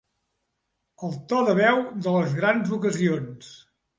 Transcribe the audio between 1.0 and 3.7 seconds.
El to de veu de les grans ocasions.